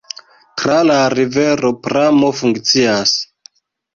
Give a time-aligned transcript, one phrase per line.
[0.61, 3.13] Tra la rivero pramo funkcias.